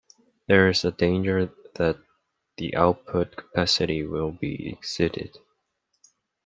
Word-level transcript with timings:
There 0.47 0.67
is 0.67 0.83
a 0.83 0.89
danger 0.91 1.53
that 1.75 1.99
the 2.57 2.75
output 2.75 3.35
capacity 3.35 4.03
will 4.03 4.31
be 4.31 4.67
exceeded. 4.71 5.37